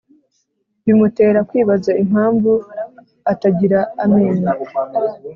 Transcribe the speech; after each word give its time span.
bimutera 0.83 1.39
kwibaza 1.49 1.91
impamvu 2.03 2.51
atagira 3.31 3.79
amenyo 4.03 4.43